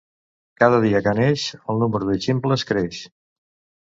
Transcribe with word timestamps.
Cada 0.61 0.77
dia 0.85 1.01
que 1.07 1.13
neix, 1.19 1.43
el 1.73 1.81
número 1.85 2.09
de 2.13 2.19
ximples 2.25 2.65
creix. 2.71 3.03